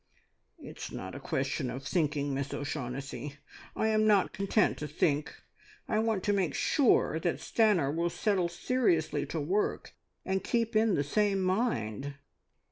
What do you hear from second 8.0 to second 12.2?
settle seriously to work and keep in the same mind.